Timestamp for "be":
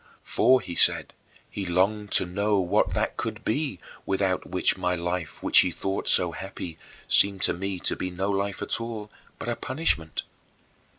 3.45-3.77, 7.95-8.09